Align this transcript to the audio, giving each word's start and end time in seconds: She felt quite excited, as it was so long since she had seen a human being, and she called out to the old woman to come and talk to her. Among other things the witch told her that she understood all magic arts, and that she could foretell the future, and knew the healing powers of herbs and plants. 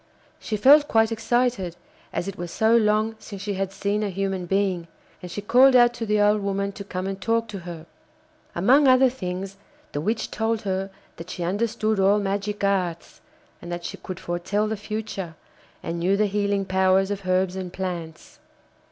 She 0.39 0.57
felt 0.57 0.87
quite 0.87 1.11
excited, 1.11 1.75
as 2.11 2.27
it 2.27 2.35
was 2.35 2.49
so 2.49 2.75
long 2.75 3.15
since 3.19 3.39
she 3.43 3.53
had 3.53 3.71
seen 3.71 4.01
a 4.01 4.09
human 4.09 4.47
being, 4.47 4.87
and 5.21 5.29
she 5.29 5.43
called 5.43 5.75
out 5.75 5.93
to 5.93 6.07
the 6.07 6.19
old 6.19 6.41
woman 6.41 6.71
to 6.71 6.83
come 6.83 7.05
and 7.05 7.21
talk 7.21 7.47
to 7.49 7.59
her. 7.59 7.85
Among 8.55 8.87
other 8.87 9.11
things 9.11 9.57
the 9.91 10.01
witch 10.01 10.31
told 10.31 10.63
her 10.63 10.89
that 11.17 11.29
she 11.29 11.43
understood 11.43 11.99
all 11.99 12.17
magic 12.17 12.63
arts, 12.63 13.21
and 13.61 13.71
that 13.71 13.85
she 13.85 13.97
could 13.97 14.19
foretell 14.19 14.67
the 14.67 14.75
future, 14.75 15.35
and 15.83 15.99
knew 15.99 16.17
the 16.17 16.25
healing 16.25 16.65
powers 16.65 17.11
of 17.11 17.27
herbs 17.27 17.55
and 17.55 17.71
plants. 17.71 18.39